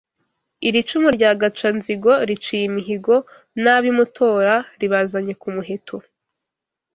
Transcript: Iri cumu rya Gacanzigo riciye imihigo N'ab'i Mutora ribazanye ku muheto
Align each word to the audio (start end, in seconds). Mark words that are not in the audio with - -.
Iri 0.67 0.81
cumu 0.89 1.09
rya 1.15 1.31
Gacanzigo 1.41 2.13
riciye 2.29 2.63
imihigo 2.69 3.15
N'ab'i 3.61 3.91
Mutora 3.97 4.55
ribazanye 4.79 5.33
ku 5.41 5.47
muheto 5.55 5.97